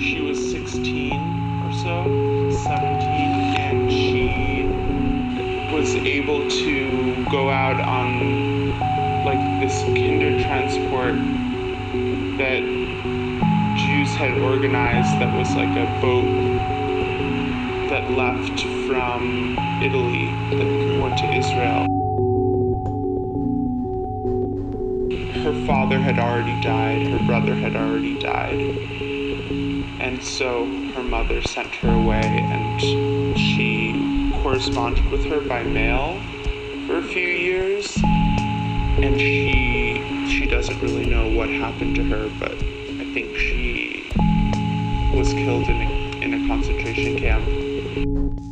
[0.00, 2.04] she was 16 or so,
[2.66, 4.66] 17, and she
[5.74, 11.14] was able to go out on like this kinder transport
[12.38, 12.62] that
[13.76, 16.70] Jews had organized that was like a boat
[17.90, 21.86] that left from Italy that went to Israel.
[25.44, 28.99] Her father had already died, her brother had already died.
[30.10, 33.92] And so her mother sent her away and she
[34.42, 36.20] corresponded with her by mail
[36.88, 37.96] for a few years.
[37.96, 44.10] And she she doesn't really know what happened to her, but I think she
[45.14, 48.49] was killed in a, in a concentration camp.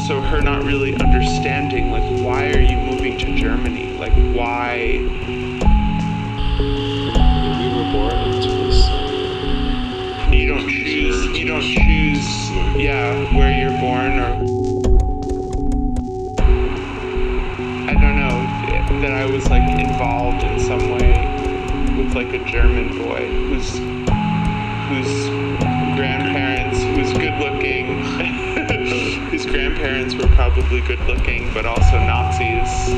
[0.00, 3.98] Also, her not really understanding, like, why are you moving to Germany?
[3.98, 4.96] Like, why?
[7.58, 8.88] We were born into this.
[10.32, 11.26] You don't choose.
[11.38, 12.50] You don't choose.
[12.80, 14.32] Yeah, where you're born, or
[17.86, 18.46] I don't know
[19.02, 21.12] that I was like involved in some way
[21.98, 23.76] with like a German boy whose
[24.88, 25.28] whose
[25.94, 27.99] grandparents who's good looking.
[29.80, 32.90] Grandparents were probably good looking, but also Nazis.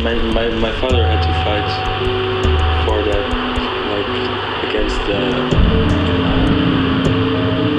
[0.00, 1.68] My, my, my father had to fight
[2.86, 3.26] for that,
[3.90, 4.08] like
[4.70, 5.18] against the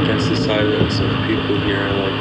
[0.04, 2.20] against the silence of people here, like.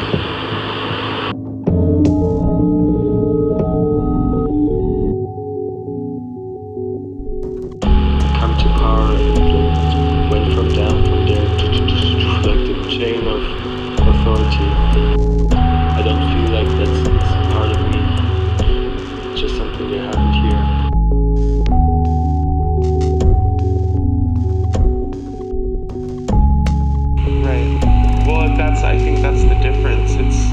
[8.38, 11.17] Come to power and went from down
[14.48, 14.74] authority.
[15.94, 17.98] I don't feel like that's, that's part of me.
[19.32, 20.62] It's just something that happened here.
[27.44, 28.26] Right.
[28.26, 30.12] Well, that's I think that's the difference.
[30.12, 30.52] It's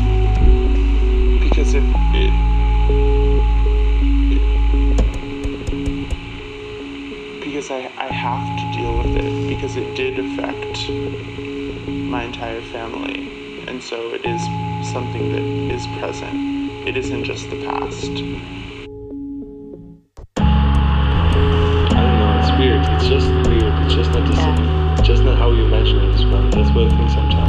[1.39, 2.33] because if it,
[7.41, 10.89] because I I have to deal with it because it did affect
[12.15, 14.41] my entire family, and so it is
[14.91, 15.41] something that
[15.75, 16.87] is present.
[16.87, 18.11] It isn't just the past.
[20.37, 22.85] I don't know, it's weird.
[22.95, 23.73] It's just weird.
[23.85, 24.93] It's just not the same.
[24.93, 26.49] It's just not how you imagine it as well.
[26.49, 27.44] That's what I think sometimes.